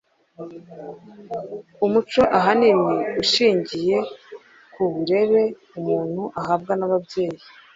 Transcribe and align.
Umuco 1.85 2.21
ahanini 2.37 2.95
ushingiye 3.21 3.97
kuburere 4.73 5.41
umuntu 5.77 6.21
ahabwa 6.39 6.71
nababyeyi 6.79 7.43